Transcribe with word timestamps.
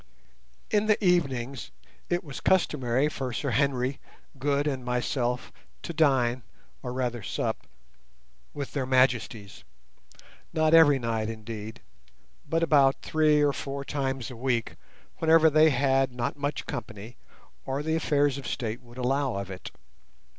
In 0.71 0.87
the 0.87 1.05
evenings 1.05 1.69
it 2.09 2.23
was 2.23 2.39
customary 2.41 3.07
for 3.07 3.31
Sir 3.31 3.51
Henry, 3.51 3.99
Good, 4.39 4.65
and 4.65 4.83
myself 4.83 5.51
to 5.83 5.93
dine, 5.93 6.41
or 6.81 6.91
rather 6.91 7.21
sup, 7.21 7.67
with 8.51 8.73
their 8.73 8.87
Majesties—not 8.87 10.73
every 10.73 10.97
night, 10.97 11.29
indeed, 11.29 11.81
but 12.49 12.63
about 12.63 13.03
three 13.03 13.43
or 13.43 13.53
four 13.53 13.85
times 13.85 14.31
a 14.31 14.35
week, 14.35 14.75
whenever 15.19 15.51
they 15.51 15.69
had 15.69 16.11
not 16.11 16.35
much 16.35 16.65
company, 16.65 17.15
or 17.63 17.83
the 17.83 17.93
affairs 17.95 18.39
of 18.39 18.47
state 18.47 18.81
would 18.81 18.97
allow 18.97 19.35
of 19.35 19.51
it. 19.51 19.69